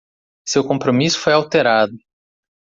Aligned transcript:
Seu 0.47 0.63
compromisso 0.67 1.19
foi 1.19 1.33
alterado. 1.33 1.93